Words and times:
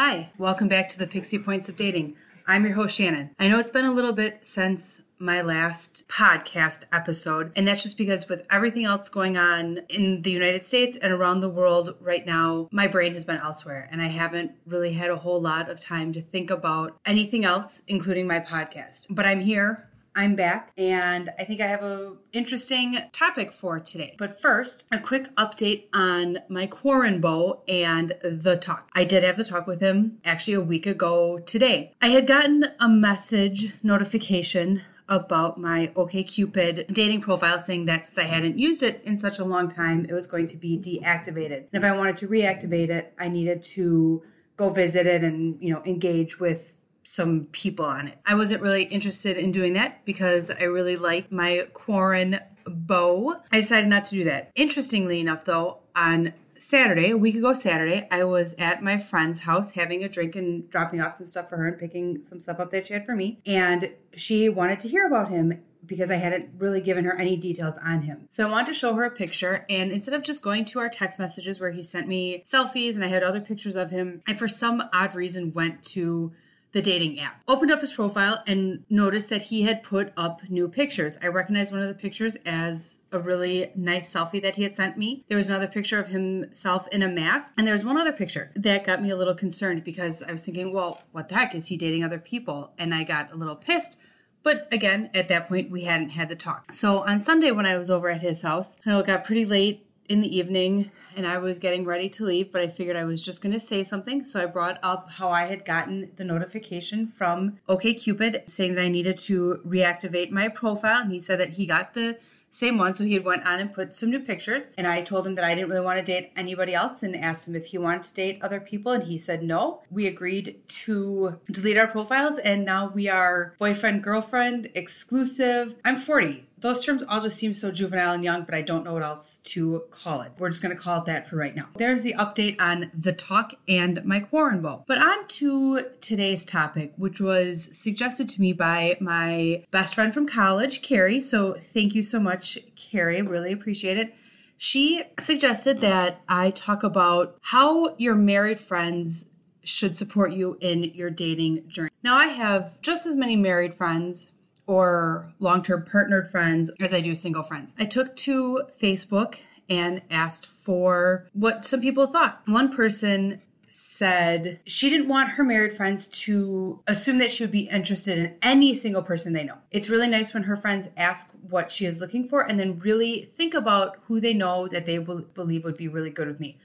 Hi, 0.00 0.30
welcome 0.38 0.68
back 0.68 0.88
to 0.90 0.98
the 1.00 1.08
Pixie 1.08 1.40
Points 1.40 1.68
of 1.68 1.74
Dating. 1.74 2.14
I'm 2.46 2.64
your 2.64 2.74
host, 2.74 2.96
Shannon. 2.96 3.30
I 3.36 3.48
know 3.48 3.58
it's 3.58 3.72
been 3.72 3.84
a 3.84 3.92
little 3.92 4.12
bit 4.12 4.46
since 4.46 5.00
my 5.18 5.42
last 5.42 6.06
podcast 6.06 6.84
episode, 6.92 7.50
and 7.56 7.66
that's 7.66 7.82
just 7.82 7.98
because 7.98 8.28
with 8.28 8.46
everything 8.48 8.84
else 8.84 9.08
going 9.08 9.36
on 9.36 9.80
in 9.88 10.22
the 10.22 10.30
United 10.30 10.62
States 10.62 10.94
and 10.94 11.12
around 11.12 11.40
the 11.40 11.48
world 11.48 11.96
right 12.00 12.24
now, 12.24 12.68
my 12.70 12.86
brain 12.86 13.12
has 13.14 13.24
been 13.24 13.38
elsewhere, 13.38 13.88
and 13.90 14.00
I 14.00 14.06
haven't 14.06 14.52
really 14.68 14.92
had 14.92 15.10
a 15.10 15.16
whole 15.16 15.40
lot 15.40 15.68
of 15.68 15.80
time 15.80 16.12
to 16.12 16.22
think 16.22 16.48
about 16.48 16.96
anything 17.04 17.44
else, 17.44 17.82
including 17.88 18.28
my 18.28 18.38
podcast. 18.38 19.06
But 19.10 19.26
I'm 19.26 19.40
here 19.40 19.88
I'm 20.18 20.34
back 20.34 20.72
and 20.76 21.30
I 21.38 21.44
think 21.44 21.60
I 21.60 21.68
have 21.68 21.84
a 21.84 22.16
interesting 22.32 22.98
topic 23.12 23.52
for 23.52 23.78
today. 23.78 24.16
But 24.18 24.42
first, 24.42 24.88
a 24.90 24.98
quick 24.98 25.32
update 25.36 25.84
on 25.94 26.38
my 26.48 26.66
Quarren 26.66 27.20
bow 27.20 27.62
and 27.68 28.14
the 28.24 28.56
talk. 28.56 28.90
I 28.94 29.04
did 29.04 29.22
have 29.22 29.36
the 29.36 29.44
talk 29.44 29.68
with 29.68 29.78
him 29.78 30.18
actually 30.24 30.54
a 30.54 30.60
week 30.60 30.86
ago 30.86 31.38
today. 31.38 31.94
I 32.02 32.08
had 32.08 32.26
gotten 32.26 32.64
a 32.80 32.88
message 32.88 33.74
notification 33.84 34.82
about 35.08 35.56
my 35.56 35.92
OKCupid 35.94 36.92
dating 36.92 37.20
profile 37.20 37.60
saying 37.60 37.86
that 37.86 38.04
since 38.04 38.18
I 38.18 38.24
hadn't 38.24 38.58
used 38.58 38.82
it 38.82 39.00
in 39.04 39.16
such 39.16 39.38
a 39.38 39.44
long 39.44 39.68
time, 39.68 40.04
it 40.04 40.12
was 40.12 40.26
going 40.26 40.48
to 40.48 40.56
be 40.56 40.76
deactivated. 40.76 41.66
And 41.72 41.84
if 41.84 41.84
I 41.84 41.96
wanted 41.96 42.16
to 42.16 42.26
reactivate 42.26 42.88
it, 42.88 43.14
I 43.20 43.28
needed 43.28 43.62
to 43.74 44.24
go 44.56 44.70
visit 44.70 45.06
it 45.06 45.22
and, 45.22 45.62
you 45.62 45.72
know, 45.72 45.80
engage 45.86 46.40
with 46.40 46.74
some 47.08 47.46
people 47.52 47.86
on 47.86 48.06
it. 48.06 48.18
I 48.26 48.34
wasn't 48.34 48.60
really 48.60 48.84
interested 48.84 49.38
in 49.38 49.50
doing 49.50 49.72
that 49.72 50.04
because 50.04 50.50
I 50.50 50.64
really 50.64 50.98
like 50.98 51.32
my 51.32 51.66
Quarren 51.72 52.38
bow. 52.66 53.36
I 53.50 53.56
decided 53.60 53.88
not 53.88 54.04
to 54.06 54.10
do 54.10 54.24
that. 54.24 54.52
Interestingly 54.54 55.18
enough, 55.18 55.46
though, 55.46 55.78
on 55.96 56.34
Saturday, 56.58 57.10
a 57.10 57.16
week 57.16 57.34
ago 57.34 57.54
Saturday, 57.54 58.06
I 58.10 58.24
was 58.24 58.54
at 58.58 58.82
my 58.82 58.98
friend's 58.98 59.40
house 59.40 59.72
having 59.72 60.04
a 60.04 60.08
drink 60.08 60.36
and 60.36 60.68
dropping 60.68 61.00
off 61.00 61.14
some 61.14 61.26
stuff 61.26 61.48
for 61.48 61.56
her 61.56 61.68
and 61.68 61.78
picking 61.78 62.22
some 62.22 62.42
stuff 62.42 62.60
up 62.60 62.70
that 62.72 62.88
she 62.88 62.92
had 62.92 63.06
for 63.06 63.16
me. 63.16 63.40
And 63.46 63.90
she 64.14 64.50
wanted 64.50 64.78
to 64.80 64.88
hear 64.88 65.06
about 65.06 65.30
him 65.30 65.62
because 65.86 66.10
I 66.10 66.16
hadn't 66.16 66.50
really 66.58 66.82
given 66.82 67.06
her 67.06 67.16
any 67.16 67.38
details 67.38 67.78
on 67.82 68.02
him. 68.02 68.26
So 68.28 68.46
I 68.46 68.50
wanted 68.50 68.66
to 68.66 68.74
show 68.74 68.92
her 68.92 69.04
a 69.04 69.10
picture, 69.10 69.64
and 69.70 69.92
instead 69.92 70.12
of 70.12 70.22
just 70.22 70.42
going 70.42 70.66
to 70.66 70.78
our 70.80 70.90
text 70.90 71.18
messages 71.18 71.58
where 71.58 71.70
he 71.70 71.82
sent 71.82 72.06
me 72.06 72.42
selfies 72.44 72.96
and 72.96 73.04
I 73.04 73.08
had 73.08 73.22
other 73.22 73.40
pictures 73.40 73.76
of 73.76 73.90
him, 73.90 74.20
I 74.28 74.34
for 74.34 74.46
some 74.46 74.82
odd 74.92 75.14
reason 75.14 75.54
went 75.54 75.82
to 75.84 76.34
the 76.72 76.82
dating 76.82 77.18
app. 77.18 77.42
Opened 77.48 77.70
up 77.70 77.80
his 77.80 77.92
profile 77.92 78.42
and 78.46 78.84
noticed 78.90 79.30
that 79.30 79.44
he 79.44 79.62
had 79.62 79.82
put 79.82 80.12
up 80.16 80.42
new 80.48 80.68
pictures. 80.68 81.18
I 81.22 81.28
recognized 81.28 81.72
one 81.72 81.80
of 81.80 81.88
the 81.88 81.94
pictures 81.94 82.36
as 82.44 83.00
a 83.10 83.18
really 83.18 83.72
nice 83.74 84.12
selfie 84.12 84.42
that 84.42 84.56
he 84.56 84.64
had 84.64 84.76
sent 84.76 84.98
me. 84.98 85.24
There 85.28 85.38
was 85.38 85.48
another 85.48 85.66
picture 85.66 85.98
of 85.98 86.08
himself 86.08 86.86
in 86.88 87.02
a 87.02 87.08
mask, 87.08 87.54
and 87.56 87.66
there 87.66 87.74
was 87.74 87.84
one 87.84 87.96
other 87.96 88.12
picture 88.12 88.52
that 88.54 88.84
got 88.84 89.02
me 89.02 89.10
a 89.10 89.16
little 89.16 89.34
concerned 89.34 89.82
because 89.82 90.22
I 90.22 90.32
was 90.32 90.42
thinking, 90.42 90.72
well, 90.72 91.02
what 91.12 91.28
the 91.28 91.36
heck 91.36 91.54
is 91.54 91.68
he 91.68 91.76
dating 91.76 92.04
other 92.04 92.18
people? 92.18 92.72
And 92.78 92.94
I 92.94 93.04
got 93.04 93.32
a 93.32 93.36
little 93.36 93.56
pissed. 93.56 93.98
But 94.42 94.68
again, 94.72 95.10
at 95.14 95.28
that 95.28 95.48
point, 95.48 95.70
we 95.70 95.84
hadn't 95.84 96.10
had 96.10 96.28
the 96.28 96.36
talk. 96.36 96.72
So 96.72 97.00
on 97.00 97.20
Sunday, 97.20 97.50
when 97.50 97.66
I 97.66 97.76
was 97.76 97.90
over 97.90 98.08
at 98.08 98.22
his 98.22 98.42
house, 98.42 98.76
I 98.86 98.90
know 98.90 99.00
it 99.00 99.06
got 99.06 99.24
pretty 99.24 99.44
late 99.44 99.87
in 100.08 100.20
the 100.20 100.36
evening 100.36 100.90
and 101.16 101.26
I 101.26 101.38
was 101.38 101.58
getting 101.58 101.84
ready 101.84 102.08
to 102.10 102.24
leave, 102.24 102.52
but 102.52 102.60
I 102.60 102.68
figured 102.68 102.96
I 102.96 103.04
was 103.04 103.24
just 103.24 103.42
going 103.42 103.52
to 103.52 103.60
say 103.60 103.82
something. 103.82 104.24
So 104.24 104.40
I 104.40 104.46
brought 104.46 104.78
up 104.82 105.10
how 105.10 105.30
I 105.30 105.46
had 105.46 105.64
gotten 105.64 106.12
the 106.16 106.24
notification 106.24 107.06
from 107.06 107.58
OKCupid 107.68 108.48
saying 108.48 108.76
that 108.76 108.84
I 108.84 108.88
needed 108.88 109.18
to 109.20 109.60
reactivate 109.66 110.30
my 110.30 110.48
profile. 110.48 111.02
And 111.02 111.10
he 111.10 111.18
said 111.18 111.40
that 111.40 111.50
he 111.50 111.66
got 111.66 111.94
the 111.94 112.18
same 112.50 112.78
one. 112.78 112.94
So 112.94 113.04
he 113.04 113.18
went 113.18 113.46
on 113.46 113.58
and 113.58 113.72
put 113.72 113.94
some 113.94 114.10
new 114.10 114.20
pictures. 114.20 114.68
And 114.78 114.86
I 114.86 115.02
told 115.02 115.26
him 115.26 115.34
that 115.34 115.44
I 115.44 115.54
didn't 115.54 115.70
really 115.70 115.84
want 115.84 115.98
to 115.98 116.04
date 116.04 116.30
anybody 116.36 116.72
else 116.72 117.02
and 117.02 117.16
asked 117.16 117.48
him 117.48 117.56
if 117.56 117.66
he 117.66 117.78
wanted 117.78 118.04
to 118.04 118.14
date 118.14 118.38
other 118.40 118.60
people. 118.60 118.92
And 118.92 119.04
he 119.04 119.18
said 119.18 119.42
no. 119.42 119.82
We 119.90 120.06
agreed 120.06 120.60
to 120.68 121.40
delete 121.50 121.76
our 121.76 121.88
profiles. 121.88 122.38
And 122.38 122.64
now 122.64 122.90
we 122.94 123.08
are 123.08 123.54
boyfriend, 123.58 124.02
girlfriend, 124.02 124.70
exclusive. 124.74 125.74
I'm 125.84 125.96
40 125.96 126.44
those 126.60 126.84
terms 126.84 127.02
all 127.08 127.20
just 127.20 127.36
seem 127.38 127.54
so 127.54 127.70
juvenile 127.70 128.14
and 128.14 128.24
young, 128.24 128.44
but 128.44 128.54
I 128.54 128.62
don't 128.62 128.84
know 128.84 128.94
what 128.94 129.02
else 129.02 129.38
to 129.38 129.84
call 129.90 130.22
it. 130.22 130.32
We're 130.38 130.50
just 130.50 130.62
going 130.62 130.74
to 130.74 130.80
call 130.80 131.00
it 131.00 131.04
that 131.06 131.28
for 131.28 131.36
right 131.36 131.54
now. 131.54 131.68
There's 131.76 132.02
the 132.02 132.14
update 132.14 132.60
on 132.60 132.90
the 132.94 133.12
talk 133.12 133.54
and 133.68 134.04
my 134.04 134.20
Quarren 134.20 134.60
bow. 134.62 134.84
But 134.86 134.98
on 134.98 135.26
to 135.28 135.86
today's 136.00 136.44
topic, 136.44 136.92
which 136.96 137.20
was 137.20 137.68
suggested 137.76 138.28
to 138.30 138.40
me 138.40 138.52
by 138.52 138.96
my 139.00 139.64
best 139.70 139.94
friend 139.94 140.12
from 140.12 140.26
college, 140.26 140.82
Carrie. 140.82 141.20
So 141.20 141.54
thank 141.54 141.94
you 141.94 142.02
so 142.02 142.18
much, 142.20 142.58
Carrie. 142.76 143.22
Really 143.22 143.52
appreciate 143.52 143.98
it. 143.98 144.14
She 144.56 145.04
suggested 145.20 145.80
that 145.82 146.20
I 146.28 146.50
talk 146.50 146.82
about 146.82 147.38
how 147.42 147.94
your 147.96 148.16
married 148.16 148.58
friends 148.58 149.24
should 149.62 149.96
support 149.96 150.32
you 150.32 150.56
in 150.60 150.82
your 150.82 151.10
dating 151.10 151.68
journey. 151.68 151.90
Now, 152.02 152.16
I 152.16 152.26
have 152.26 152.80
just 152.80 153.06
as 153.06 153.14
many 153.14 153.36
married 153.36 153.74
friends 153.74 154.30
or 154.68 155.32
long 155.40 155.62
term 155.64 155.84
partnered 155.84 156.30
friends 156.30 156.70
as 156.78 156.94
I 156.94 157.00
do 157.00 157.16
single 157.16 157.42
friends. 157.42 157.74
I 157.78 157.86
took 157.86 158.14
to 158.16 158.62
Facebook 158.80 159.38
and 159.68 160.02
asked 160.10 160.46
for 160.46 161.26
what 161.32 161.64
some 161.64 161.80
people 161.80 162.06
thought. 162.06 162.42
One 162.46 162.74
person 162.74 163.40
said 163.70 164.60
she 164.66 164.88
didn't 164.88 165.08
want 165.08 165.30
her 165.30 165.44
married 165.44 165.76
friends 165.76 166.06
to 166.06 166.80
assume 166.86 167.18
that 167.18 167.30
she 167.30 167.42
would 167.42 167.50
be 167.50 167.68
interested 167.68 168.18
in 168.18 168.34
any 168.42 168.74
single 168.74 169.02
person 169.02 169.32
they 169.32 169.44
know. 169.44 169.58
It's 169.70 169.90
really 169.90 170.08
nice 170.08 170.32
when 170.32 170.44
her 170.44 170.56
friends 170.56 170.88
ask 170.96 171.32
what 171.48 171.70
she 171.70 171.84
is 171.84 171.98
looking 171.98 172.26
for 172.26 172.40
and 172.40 172.58
then 172.58 172.78
really 172.78 173.30
think 173.36 173.54
about 173.54 173.98
who 174.06 174.20
they 174.20 174.32
know 174.32 174.68
that 174.68 174.86
they 174.86 174.98
believe 174.98 175.64
would 175.64 175.76
be 175.76 175.88
really 175.88 176.10
good 176.10 176.28
with 176.28 176.40
me. 176.40 176.58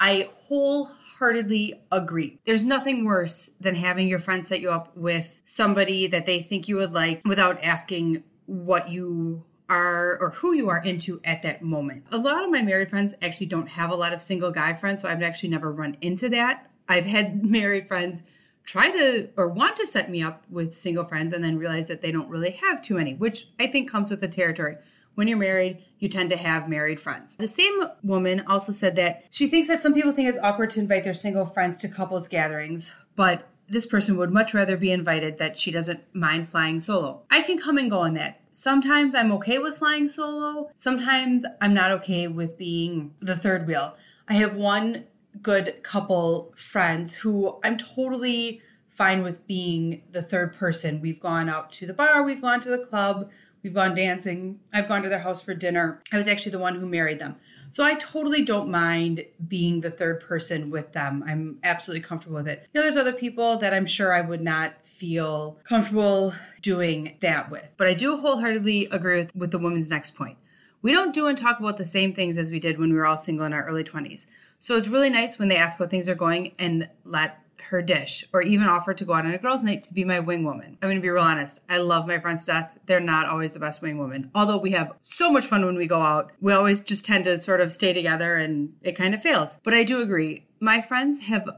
I 0.00 0.28
wholeheartedly 0.30 1.74
agree. 1.90 2.38
There's 2.44 2.66
nothing 2.66 3.04
worse 3.04 3.50
than 3.60 3.74
having 3.74 4.08
your 4.08 4.18
friend 4.18 4.46
set 4.46 4.60
you 4.60 4.70
up 4.70 4.96
with 4.96 5.42
somebody 5.44 6.06
that 6.08 6.26
they 6.26 6.40
think 6.40 6.68
you 6.68 6.76
would 6.76 6.92
like 6.92 7.22
without 7.24 7.62
asking 7.62 8.22
what 8.46 8.90
you 8.90 9.44
are 9.68 10.16
or 10.20 10.30
who 10.30 10.52
you 10.52 10.68
are 10.68 10.82
into 10.82 11.20
at 11.24 11.42
that 11.42 11.62
moment. 11.62 12.04
A 12.12 12.18
lot 12.18 12.44
of 12.44 12.50
my 12.50 12.62
married 12.62 12.90
friends 12.90 13.14
actually 13.20 13.46
don't 13.46 13.70
have 13.70 13.90
a 13.90 13.96
lot 13.96 14.12
of 14.12 14.20
single 14.20 14.50
guy 14.50 14.72
friends, 14.72 15.02
so 15.02 15.08
I've 15.08 15.22
actually 15.22 15.48
never 15.48 15.72
run 15.72 15.96
into 16.00 16.28
that. 16.30 16.70
I've 16.88 17.06
had 17.06 17.44
married 17.50 17.88
friends 17.88 18.22
try 18.64 18.90
to 18.90 19.30
or 19.36 19.48
want 19.48 19.76
to 19.76 19.86
set 19.86 20.10
me 20.10 20.22
up 20.22 20.44
with 20.50 20.74
single 20.74 21.04
friends 21.04 21.32
and 21.32 21.42
then 21.42 21.56
realize 21.56 21.88
that 21.88 22.02
they 22.02 22.10
don't 22.10 22.28
really 22.28 22.50
have 22.50 22.82
too 22.82 22.96
many, 22.96 23.14
which 23.14 23.48
I 23.60 23.68
think 23.68 23.90
comes 23.90 24.10
with 24.10 24.20
the 24.20 24.28
territory 24.28 24.76
when 25.16 25.26
you're 25.26 25.36
married, 25.36 25.82
you 25.98 26.08
tend 26.08 26.30
to 26.30 26.36
have 26.36 26.68
married 26.68 27.00
friends. 27.00 27.36
The 27.36 27.48
same 27.48 27.82
woman 28.02 28.44
also 28.46 28.70
said 28.70 28.96
that 28.96 29.24
she 29.30 29.48
thinks 29.48 29.66
that 29.66 29.80
some 29.80 29.94
people 29.94 30.12
think 30.12 30.28
it's 30.28 30.38
awkward 30.38 30.70
to 30.70 30.80
invite 30.80 31.04
their 31.04 31.14
single 31.14 31.46
friends 31.46 31.76
to 31.78 31.88
couples 31.88 32.28
gatherings, 32.28 32.94
but 33.16 33.48
this 33.68 33.86
person 33.86 34.16
would 34.16 34.30
much 34.30 34.54
rather 34.54 34.76
be 34.76 34.92
invited 34.92 35.38
that 35.38 35.58
she 35.58 35.72
doesn't 35.72 36.02
mind 36.14 36.48
flying 36.48 36.78
solo. 36.80 37.22
I 37.30 37.42
can 37.42 37.58
come 37.58 37.78
and 37.78 37.90
go 37.90 38.00
on 38.00 38.14
that. 38.14 38.40
Sometimes 38.52 39.14
I'm 39.14 39.32
okay 39.32 39.58
with 39.58 39.78
flying 39.78 40.08
solo. 40.08 40.70
Sometimes 40.76 41.44
I'm 41.60 41.74
not 41.74 41.90
okay 41.92 42.28
with 42.28 42.56
being 42.56 43.14
the 43.20 43.36
third 43.36 43.66
wheel. 43.66 43.96
I 44.28 44.34
have 44.34 44.54
one 44.54 45.04
good 45.42 45.82
couple 45.82 46.52
friends 46.56 47.16
who 47.16 47.58
I'm 47.64 47.76
totally 47.76 48.62
fine 48.88 49.22
with 49.22 49.46
being 49.46 50.02
the 50.10 50.22
third 50.22 50.54
person. 50.54 51.00
We've 51.00 51.20
gone 51.20 51.48
out 51.48 51.70
to 51.72 51.86
the 51.86 51.92
bar, 51.92 52.22
we've 52.22 52.40
gone 52.40 52.60
to 52.60 52.70
the 52.70 52.78
club, 52.78 53.28
We've 53.62 53.74
gone 53.74 53.94
dancing. 53.94 54.60
I've 54.72 54.88
gone 54.88 55.02
to 55.02 55.08
their 55.08 55.20
house 55.20 55.42
for 55.42 55.54
dinner. 55.54 56.02
I 56.12 56.16
was 56.16 56.28
actually 56.28 56.52
the 56.52 56.58
one 56.58 56.76
who 56.76 56.86
married 56.86 57.18
them. 57.18 57.36
So 57.70 57.84
I 57.84 57.94
totally 57.94 58.44
don't 58.44 58.70
mind 58.70 59.24
being 59.46 59.80
the 59.80 59.90
third 59.90 60.20
person 60.20 60.70
with 60.70 60.92
them. 60.92 61.24
I'm 61.26 61.58
absolutely 61.64 62.06
comfortable 62.06 62.36
with 62.36 62.48
it. 62.48 62.66
You 62.72 62.78
know, 62.78 62.82
there's 62.82 62.96
other 62.96 63.12
people 63.12 63.56
that 63.58 63.74
I'm 63.74 63.86
sure 63.86 64.12
I 64.12 64.20
would 64.20 64.40
not 64.40 64.86
feel 64.86 65.58
comfortable 65.64 66.32
doing 66.62 67.16
that 67.20 67.50
with. 67.50 67.68
But 67.76 67.88
I 67.88 67.94
do 67.94 68.18
wholeheartedly 68.18 68.88
agree 68.92 69.18
with, 69.18 69.34
with 69.34 69.50
the 69.50 69.58
woman's 69.58 69.90
next 69.90 70.12
point. 70.12 70.38
We 70.82 70.92
don't 70.92 71.12
do 71.12 71.26
and 71.26 71.36
talk 71.36 71.58
about 71.58 71.76
the 71.76 71.84
same 71.84 72.12
things 72.12 72.38
as 72.38 72.50
we 72.50 72.60
did 72.60 72.78
when 72.78 72.90
we 72.90 72.96
were 72.96 73.06
all 73.06 73.18
single 73.18 73.44
in 73.44 73.52
our 73.52 73.64
early 73.64 73.84
20s. 73.84 74.26
So 74.60 74.76
it's 74.76 74.88
really 74.88 75.10
nice 75.10 75.38
when 75.38 75.48
they 75.48 75.56
ask 75.56 75.78
how 75.78 75.86
things 75.86 76.08
are 76.08 76.14
going 76.14 76.52
and 76.58 76.88
let 77.04 77.40
her 77.62 77.82
dish 77.82 78.24
or 78.32 78.42
even 78.42 78.66
offer 78.66 78.94
to 78.94 79.04
go 79.04 79.14
out 79.14 79.24
on 79.24 79.34
a 79.34 79.38
girls' 79.38 79.64
night 79.64 79.82
to 79.84 79.94
be 79.94 80.04
my 80.04 80.20
wing 80.20 80.44
woman. 80.44 80.78
I'm 80.80 80.88
going 80.88 80.96
to 80.96 81.02
be 81.02 81.10
real 81.10 81.22
honest. 81.22 81.60
I 81.68 81.78
love 81.78 82.06
my 82.06 82.18
friends 82.18 82.44
to 82.44 82.52
death. 82.52 82.78
They're 82.86 83.00
not 83.00 83.26
always 83.26 83.52
the 83.52 83.60
best 83.60 83.82
wing 83.82 83.98
woman. 83.98 84.30
Although 84.34 84.58
we 84.58 84.70
have 84.72 84.94
so 85.02 85.30
much 85.30 85.46
fun 85.46 85.64
when 85.64 85.76
we 85.76 85.86
go 85.86 86.02
out, 86.02 86.32
we 86.40 86.52
always 86.52 86.80
just 86.80 87.04
tend 87.04 87.24
to 87.24 87.38
sort 87.38 87.60
of 87.60 87.72
stay 87.72 87.92
together 87.92 88.36
and 88.36 88.74
it 88.82 88.96
kind 88.96 89.14
of 89.14 89.22
fails. 89.22 89.60
But 89.64 89.74
I 89.74 89.84
do 89.84 90.00
agree. 90.00 90.46
My 90.60 90.80
friends 90.80 91.24
have 91.24 91.48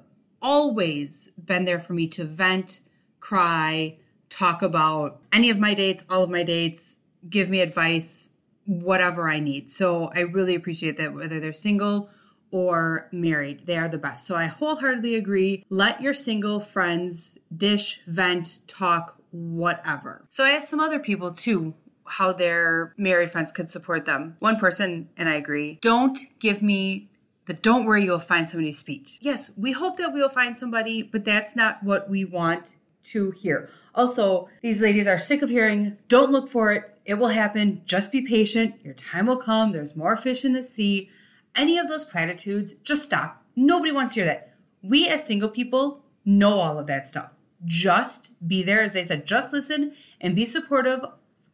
always 0.41 1.31
been 1.43 1.65
there 1.65 1.81
for 1.81 1.93
me 1.93 2.07
to 2.09 2.25
vent, 2.25 2.81
cry, 3.21 3.99
talk 4.29 4.63
about 4.63 5.21
any 5.33 5.51
of 5.51 5.59
my 5.59 5.75
dates, 5.75 6.05
all 6.09 6.23
of 6.23 6.31
my 6.31 6.43
dates, 6.43 7.01
give 7.29 7.49
me 7.49 7.61
advice, 7.61 8.31
whatever 8.67 9.31
I 9.31 9.41
need. 9.41 9.71
So 9.71 10.11
I 10.15 10.21
really 10.21 10.55
appreciate 10.55 10.97
that 10.99 11.15
whether 11.15 11.41
they're 11.41 11.53
single 11.53 12.11
or 12.51 13.09
married. 13.13 13.67
They 13.67 13.77
are 13.77 13.89
the 13.89 13.99
best. 13.99 14.27
So 14.27 14.37
I 14.37 14.47
wholeheartedly 14.47 15.15
agree. 15.15 15.65
Let 15.69 16.01
your 16.01 16.15
single 16.15 16.61
friends 16.61 17.39
dish, 17.55 18.01
vent, 18.07 18.61
talk, 18.67 19.21
whatever. 19.31 20.25
So 20.31 20.45
I 20.45 20.51
asked 20.51 20.71
some 20.71 20.81
other 20.81 20.99
people 20.99 21.33
too 21.33 21.75
how 22.07 22.33
their 22.33 22.95
married 22.97 23.31
friends 23.31 23.53
could 23.53 23.71
support 23.71 24.07
them. 24.07 24.37
One 24.39 24.57
person, 24.57 25.09
and 25.17 25.29
I 25.29 25.35
agree, 25.35 25.79
don't 25.83 26.19
give 26.41 26.63
me 26.63 27.11
the 27.47 27.55
don't 27.55 27.87
worry, 27.87 28.05
you'll 28.05 28.19
find 28.19 28.49
somebody's 28.49 28.79
speech. 28.79 29.17
Yes, 29.21 29.51
we 29.57 29.73
hope 29.73 29.97
that 29.97 30.13
we'll 30.13 30.29
find 30.29 30.57
somebody, 30.57 31.03
but 31.03 31.25
that's 31.25 31.57
not 31.57 31.83
what 31.83 32.09
we 32.09 32.25
want 32.25 32.75
to 33.05 33.31
hear. 33.31 33.71
Also, 33.95 34.49
these 34.63 34.83
ladies 34.83 35.07
are 35.07 35.19
sick 35.19 35.41
of 35.41 35.49
hearing, 35.49 35.97
don't 36.09 36.31
look 36.31 36.49
for 36.49 36.73
it, 36.73 36.95
it 37.07 37.15
will 37.15 37.29
happen, 37.29 37.81
just 37.87 38.13
be 38.13 38.21
patient, 38.21 38.75
your 38.85 38.93
time 38.93 39.27
will 39.27 39.39
come, 39.39 39.73
there's 39.73 39.97
more 39.97 40.17
fish 40.17 40.45
in 40.45 40.53
the 40.53 40.63
sea. 40.63 41.11
Any 41.59 41.77
of 41.77 41.89
those 41.89 42.05
platitudes, 42.05 42.73
just 42.85 43.05
stop. 43.05 43.43
Nobody 43.57 43.91
wants 43.91 44.15
to 44.15 44.21
hear 44.21 44.27
that. 44.27 44.55
We 44.81 45.09
as 45.09 45.27
single 45.27 45.49
people 45.49 46.05
know 46.25 46.61
all 46.61 46.79
of 46.79 46.87
that 46.87 47.05
stuff. 47.05 47.31
Just 47.65 48.31
be 48.47 48.63
there, 48.63 48.81
as 48.81 48.93
they 48.93 49.03
said, 49.03 49.27
just 49.27 49.53
listen 49.53 49.93
and 50.21 50.37
be 50.37 50.47
supportive 50.47 51.05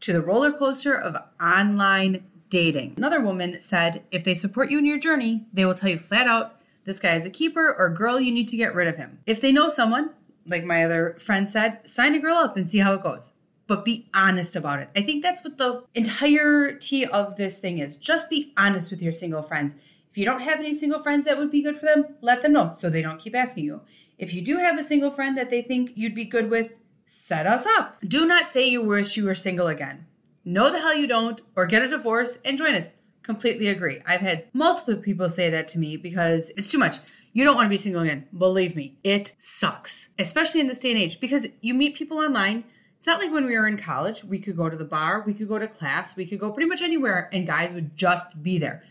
to 0.00 0.12
the 0.12 0.20
roller 0.20 0.52
coaster 0.52 0.94
of 0.94 1.16
online 1.40 2.24
dating. 2.50 2.92
Another 2.98 3.22
woman 3.22 3.58
said, 3.62 4.02
if 4.12 4.22
they 4.22 4.34
support 4.34 4.70
you 4.70 4.78
in 4.78 4.84
your 4.84 4.98
journey, 4.98 5.46
they 5.54 5.64
will 5.64 5.72
tell 5.72 5.88
you 5.88 5.98
flat 5.98 6.28
out, 6.28 6.60
this 6.84 7.00
guy 7.00 7.14
is 7.14 7.24
a 7.24 7.30
keeper 7.30 7.74
or 7.74 7.88
girl, 7.88 8.20
you 8.20 8.30
need 8.30 8.48
to 8.48 8.58
get 8.58 8.74
rid 8.74 8.86
of 8.86 8.96
him. 8.96 9.20
If 9.26 9.40
they 9.40 9.52
know 9.52 9.68
someone, 9.68 10.10
like 10.44 10.64
my 10.64 10.84
other 10.84 11.16
friend 11.18 11.48
said, 11.48 11.88
sign 11.88 12.14
a 12.14 12.18
girl 12.18 12.36
up 12.36 12.58
and 12.58 12.68
see 12.68 12.80
how 12.80 12.92
it 12.92 13.02
goes. 13.02 13.32
But 13.66 13.86
be 13.86 14.10
honest 14.12 14.54
about 14.54 14.80
it. 14.80 14.90
I 14.94 15.00
think 15.00 15.22
that's 15.22 15.42
what 15.42 15.56
the 15.56 15.84
entirety 15.94 17.06
of 17.06 17.36
this 17.36 17.58
thing 17.58 17.78
is. 17.78 17.96
Just 17.96 18.28
be 18.28 18.52
honest 18.58 18.90
with 18.90 19.00
your 19.00 19.12
single 19.12 19.40
friends. 19.40 19.74
If 20.14 20.18
you 20.18 20.26
don't 20.26 20.42
have 20.42 20.60
any 20.60 20.72
single 20.72 21.02
friends 21.02 21.26
that 21.26 21.38
would 21.38 21.50
be 21.50 21.60
good 21.60 21.76
for 21.76 21.86
them, 21.86 22.06
let 22.20 22.40
them 22.40 22.52
know 22.52 22.70
so 22.72 22.88
they 22.88 23.02
don't 23.02 23.18
keep 23.18 23.34
asking 23.34 23.64
you. 23.64 23.80
If 24.16 24.32
you 24.32 24.42
do 24.42 24.58
have 24.58 24.78
a 24.78 24.82
single 24.84 25.10
friend 25.10 25.36
that 25.36 25.50
they 25.50 25.60
think 25.60 25.90
you'd 25.96 26.14
be 26.14 26.24
good 26.24 26.50
with, 26.50 26.78
set 27.04 27.48
us 27.48 27.66
up. 27.66 27.96
Do 28.06 28.24
not 28.24 28.48
say 28.48 28.64
you 28.64 28.80
wish 28.80 29.16
you 29.16 29.24
were 29.24 29.34
single 29.34 29.66
again. 29.66 30.06
No, 30.44 30.70
the 30.70 30.78
hell 30.78 30.94
you 30.94 31.08
don't, 31.08 31.42
or 31.56 31.66
get 31.66 31.82
a 31.82 31.88
divorce 31.88 32.38
and 32.44 32.56
join 32.56 32.74
us. 32.74 32.92
Completely 33.24 33.66
agree. 33.66 34.02
I've 34.06 34.20
had 34.20 34.44
multiple 34.52 34.94
people 34.94 35.28
say 35.28 35.50
that 35.50 35.66
to 35.68 35.80
me 35.80 35.96
because 35.96 36.52
it's 36.56 36.70
too 36.70 36.78
much. 36.78 36.98
You 37.32 37.42
don't 37.42 37.56
want 37.56 37.66
to 37.66 37.70
be 37.70 37.76
single 37.76 38.02
again. 38.02 38.28
Believe 38.38 38.76
me, 38.76 38.96
it 39.02 39.32
sucks, 39.40 40.10
especially 40.16 40.60
in 40.60 40.68
this 40.68 40.78
day 40.78 40.92
and 40.92 41.00
age 41.00 41.18
because 41.18 41.48
you 41.60 41.74
meet 41.74 41.96
people 41.96 42.18
online. 42.18 42.62
It's 42.98 43.06
not 43.08 43.18
like 43.18 43.32
when 43.32 43.46
we 43.46 43.58
were 43.58 43.66
in 43.66 43.78
college, 43.78 44.22
we 44.22 44.38
could 44.38 44.56
go 44.56 44.70
to 44.70 44.76
the 44.76 44.84
bar, 44.84 45.24
we 45.26 45.34
could 45.34 45.48
go 45.48 45.58
to 45.58 45.66
class, 45.66 46.16
we 46.16 46.24
could 46.24 46.38
go 46.38 46.52
pretty 46.52 46.68
much 46.68 46.82
anywhere, 46.82 47.28
and 47.32 47.48
guys 47.48 47.72
would 47.72 47.96
just 47.96 48.40
be 48.40 48.58
there. 48.58 48.84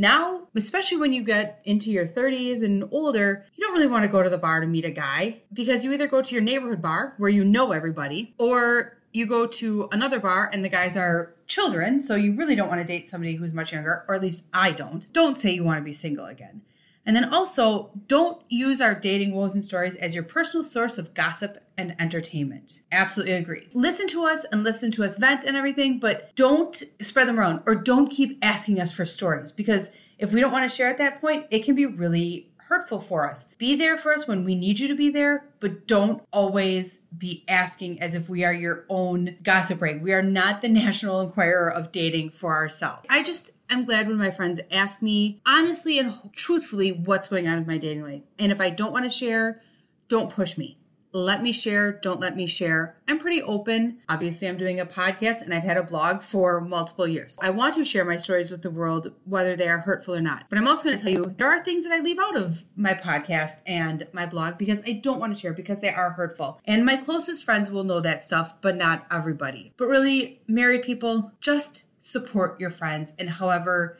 Now, 0.00 0.48
especially 0.56 0.96
when 0.96 1.12
you 1.12 1.22
get 1.22 1.60
into 1.66 1.90
your 1.90 2.06
30s 2.06 2.62
and 2.62 2.88
older, 2.90 3.44
you 3.54 3.62
don't 3.62 3.74
really 3.74 3.86
want 3.86 4.02
to 4.02 4.10
go 4.10 4.22
to 4.22 4.30
the 4.30 4.38
bar 4.38 4.62
to 4.62 4.66
meet 4.66 4.86
a 4.86 4.90
guy 4.90 5.42
because 5.52 5.84
you 5.84 5.92
either 5.92 6.06
go 6.06 6.22
to 6.22 6.34
your 6.34 6.42
neighborhood 6.42 6.80
bar 6.80 7.12
where 7.18 7.28
you 7.28 7.44
know 7.44 7.72
everybody, 7.72 8.32
or 8.38 8.96
you 9.12 9.26
go 9.26 9.46
to 9.46 9.90
another 9.92 10.18
bar 10.18 10.48
and 10.54 10.64
the 10.64 10.70
guys 10.70 10.96
are 10.96 11.34
children, 11.46 12.00
so 12.00 12.14
you 12.14 12.32
really 12.32 12.54
don't 12.54 12.68
want 12.68 12.80
to 12.80 12.86
date 12.86 13.10
somebody 13.10 13.34
who's 13.34 13.52
much 13.52 13.74
younger, 13.74 14.06
or 14.08 14.14
at 14.14 14.22
least 14.22 14.46
I 14.54 14.70
don't. 14.70 15.06
Don't 15.12 15.36
say 15.36 15.50
you 15.50 15.64
want 15.64 15.80
to 15.80 15.84
be 15.84 15.92
single 15.92 16.24
again. 16.24 16.62
And 17.10 17.16
then 17.16 17.34
also, 17.34 17.90
don't 18.06 18.40
use 18.48 18.80
our 18.80 18.94
dating 18.94 19.34
woes 19.34 19.56
and 19.56 19.64
stories 19.64 19.96
as 19.96 20.14
your 20.14 20.22
personal 20.22 20.62
source 20.62 20.96
of 20.96 21.12
gossip 21.12 21.58
and 21.76 21.96
entertainment. 22.00 22.82
Absolutely 22.92 23.34
agree. 23.34 23.66
Listen 23.74 24.06
to 24.06 24.26
us 24.26 24.46
and 24.52 24.62
listen 24.62 24.92
to 24.92 25.02
us 25.02 25.18
vent 25.18 25.42
and 25.42 25.56
everything, 25.56 25.98
but 25.98 26.30
don't 26.36 26.84
spread 27.00 27.26
them 27.26 27.40
around 27.40 27.64
or 27.66 27.74
don't 27.74 28.12
keep 28.12 28.38
asking 28.42 28.78
us 28.78 28.92
for 28.92 29.04
stories 29.04 29.50
because 29.50 29.90
if 30.18 30.32
we 30.32 30.40
don't 30.40 30.52
want 30.52 30.70
to 30.70 30.76
share 30.76 30.88
at 30.88 30.98
that 30.98 31.20
point, 31.20 31.46
it 31.50 31.64
can 31.64 31.74
be 31.74 31.84
really 31.84 32.50
hurtful 32.70 33.00
for 33.00 33.28
us. 33.28 33.50
Be 33.58 33.74
there 33.74 33.98
for 33.98 34.14
us 34.14 34.28
when 34.28 34.44
we 34.44 34.54
need 34.54 34.78
you 34.78 34.86
to 34.86 34.94
be 34.94 35.10
there, 35.10 35.48
but 35.58 35.88
don't 35.88 36.22
always 36.32 37.06
be 37.18 37.44
asking 37.48 38.00
as 38.00 38.14
if 38.14 38.28
we 38.28 38.44
are 38.44 38.52
your 38.52 38.86
own 38.88 39.36
gossip 39.42 39.82
rag. 39.82 40.00
We 40.00 40.12
are 40.12 40.22
not 40.22 40.62
the 40.62 40.68
National 40.68 41.20
Enquirer 41.20 41.68
of 41.68 41.90
dating 41.90 42.30
for 42.30 42.54
ourselves. 42.54 43.04
I 43.10 43.24
just 43.24 43.50
am 43.70 43.84
glad 43.84 44.08
when 44.08 44.18
my 44.18 44.30
friends 44.30 44.60
ask 44.70 45.02
me 45.02 45.40
honestly 45.46 45.98
and 45.98 46.12
truthfully 46.32 46.92
what's 46.92 47.28
going 47.28 47.48
on 47.48 47.58
with 47.58 47.66
my 47.66 47.78
dating 47.78 48.02
life. 48.02 48.22
And 48.38 48.52
if 48.52 48.60
I 48.60 48.70
don't 48.70 48.92
want 48.92 49.04
to 49.04 49.10
share, 49.10 49.62
don't 50.08 50.30
push 50.30 50.58
me 50.58 50.80
let 51.12 51.42
me 51.42 51.52
share, 51.52 51.92
don't 51.92 52.20
let 52.20 52.36
me 52.36 52.46
share. 52.46 52.96
I'm 53.08 53.18
pretty 53.18 53.42
open. 53.42 53.98
Obviously, 54.08 54.48
I'm 54.48 54.56
doing 54.56 54.78
a 54.78 54.86
podcast 54.86 55.42
and 55.42 55.52
I've 55.52 55.64
had 55.64 55.76
a 55.76 55.82
blog 55.82 56.22
for 56.22 56.60
multiple 56.60 57.06
years. 57.06 57.36
I 57.40 57.50
want 57.50 57.74
to 57.74 57.84
share 57.84 58.04
my 58.04 58.16
stories 58.16 58.50
with 58.50 58.62
the 58.62 58.70
world, 58.70 59.12
whether 59.24 59.56
they 59.56 59.68
are 59.68 59.78
hurtful 59.78 60.14
or 60.14 60.20
not. 60.20 60.46
But 60.48 60.58
I'm 60.58 60.68
also 60.68 60.84
going 60.84 60.96
to 60.96 61.02
tell 61.02 61.12
you 61.12 61.34
there 61.36 61.50
are 61.50 61.64
things 61.64 61.84
that 61.84 61.92
I 61.92 62.00
leave 62.00 62.18
out 62.18 62.36
of 62.36 62.64
my 62.76 62.94
podcast 62.94 63.62
and 63.66 64.06
my 64.12 64.26
blog 64.26 64.58
because 64.58 64.82
I 64.86 64.92
don't 64.92 65.18
want 65.18 65.34
to 65.34 65.40
share 65.40 65.52
because 65.52 65.80
they 65.80 65.92
are 65.92 66.10
hurtful. 66.10 66.60
And 66.64 66.84
my 66.84 66.96
closest 66.96 67.44
friends 67.44 67.70
will 67.70 67.84
know 67.84 68.00
that 68.00 68.22
stuff, 68.22 68.60
but 68.60 68.76
not 68.76 69.06
everybody. 69.10 69.72
But 69.76 69.88
really, 69.88 70.42
married 70.46 70.82
people, 70.82 71.32
just 71.40 71.86
support 72.00 72.60
your 72.60 72.70
friends 72.70 73.12
and 73.18 73.30
however 73.30 73.98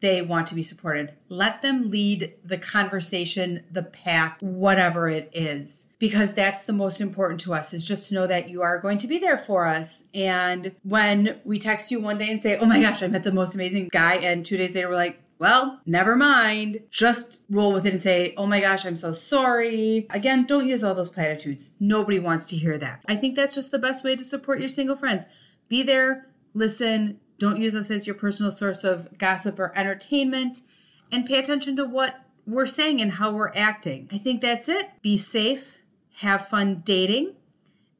they 0.00 0.20
want 0.20 0.46
to 0.48 0.54
be 0.54 0.62
supported. 0.62 1.14
Let 1.30 1.62
them 1.62 1.88
lead 1.88 2.34
the 2.44 2.58
conversation, 2.58 3.64
the 3.70 3.84
path, 3.84 4.42
whatever 4.42 5.08
it 5.08 5.30
is, 5.32 5.86
because 5.98 6.34
that's 6.34 6.64
the 6.64 6.74
most 6.74 7.00
important 7.00 7.40
to 7.42 7.54
us 7.54 7.72
is 7.72 7.86
just 7.86 8.08
to 8.08 8.14
know 8.14 8.26
that 8.26 8.50
you 8.50 8.60
are 8.60 8.78
going 8.78 8.98
to 8.98 9.06
be 9.06 9.18
there 9.18 9.38
for 9.38 9.66
us. 9.66 10.04
And 10.12 10.72
when 10.82 11.40
we 11.44 11.58
text 11.58 11.90
you 11.90 12.00
one 12.00 12.18
day 12.18 12.30
and 12.30 12.38
say, 12.38 12.58
Oh 12.58 12.66
my 12.66 12.80
gosh, 12.82 13.02
I 13.02 13.06
met 13.06 13.22
the 13.22 13.32
most 13.32 13.54
amazing 13.54 13.88
guy, 13.90 14.16
and 14.16 14.44
two 14.44 14.58
days 14.58 14.74
later 14.74 14.90
we're 14.90 14.96
like, 14.96 15.20
well, 15.38 15.80
never 15.84 16.16
mind. 16.16 16.80
Just 16.90 17.42
roll 17.50 17.72
with 17.72 17.86
it 17.86 17.92
and 17.92 18.00
say, 18.00 18.34
oh 18.36 18.46
my 18.46 18.60
gosh, 18.60 18.86
I'm 18.86 18.96
so 18.96 19.12
sorry. 19.12 20.06
Again, 20.10 20.46
don't 20.46 20.68
use 20.68 20.84
all 20.84 20.94
those 20.94 21.10
platitudes. 21.10 21.74
Nobody 21.80 22.18
wants 22.18 22.46
to 22.46 22.56
hear 22.56 22.78
that. 22.78 23.02
I 23.08 23.16
think 23.16 23.34
that's 23.34 23.54
just 23.54 23.70
the 23.70 23.78
best 23.78 24.04
way 24.04 24.14
to 24.16 24.24
support 24.24 24.60
your 24.60 24.68
single 24.68 24.96
friends. 24.96 25.26
Be 25.68 25.82
there, 25.82 26.28
listen, 26.54 27.20
don't 27.38 27.60
use 27.60 27.74
us 27.74 27.90
as 27.90 28.06
your 28.06 28.14
personal 28.14 28.52
source 28.52 28.84
of 28.84 29.16
gossip 29.18 29.58
or 29.58 29.76
entertainment. 29.76 30.60
And 31.12 31.26
pay 31.26 31.38
attention 31.38 31.76
to 31.76 31.84
what 31.84 32.20
we're 32.46 32.66
saying 32.66 33.00
and 33.00 33.12
how 33.12 33.32
we're 33.32 33.52
acting. 33.54 34.08
I 34.12 34.18
think 34.18 34.40
that's 34.40 34.68
it. 34.68 34.90
Be 35.02 35.18
safe, 35.18 35.78
have 36.16 36.46
fun 36.46 36.82
dating. 36.84 37.34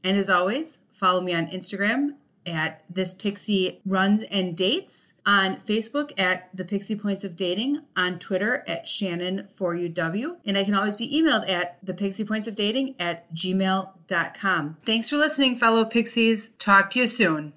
And 0.02 0.16
as 0.16 0.28
always, 0.28 0.78
follow 0.92 1.20
me 1.20 1.34
on 1.34 1.46
Instagram 1.46 2.14
at 2.46 2.84
this 2.90 3.14
pixie 3.14 3.80
runs 3.86 4.22
and 4.24 4.56
dates 4.56 5.14
on 5.24 5.56
facebook 5.56 6.12
at 6.18 6.54
the 6.54 6.64
pixie 6.64 6.96
points 6.96 7.24
of 7.24 7.36
dating 7.36 7.80
on 7.96 8.18
twitter 8.18 8.64
at 8.66 8.86
shannon 8.86 9.46
for 9.50 9.74
uw 9.74 10.36
and 10.44 10.58
i 10.58 10.64
can 10.64 10.74
always 10.74 10.96
be 10.96 11.10
emailed 11.10 11.48
at 11.48 11.78
the 11.82 11.94
pixie 11.94 12.24
points 12.24 12.46
of 12.46 12.54
dating 12.54 12.94
at 12.98 13.32
gmail.com 13.34 14.76
thanks 14.84 15.08
for 15.08 15.16
listening 15.16 15.56
fellow 15.56 15.84
pixies 15.84 16.50
talk 16.58 16.90
to 16.90 17.00
you 17.00 17.06
soon 17.06 17.52